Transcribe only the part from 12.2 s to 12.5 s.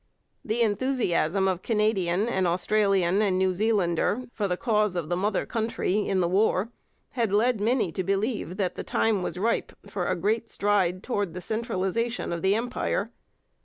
of